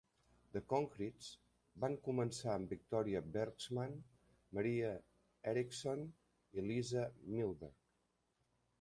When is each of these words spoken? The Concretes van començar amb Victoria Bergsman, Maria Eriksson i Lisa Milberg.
The 0.57 0.61
Concretes 0.71 1.27
van 1.83 1.97
començar 2.07 2.49
amb 2.55 2.73
Victoria 2.75 3.21
Bergsman, 3.37 3.95
Maria 4.59 4.91
Eriksson 5.55 6.05
i 6.61 6.69
Lisa 6.73 7.09
Milberg. 7.35 7.81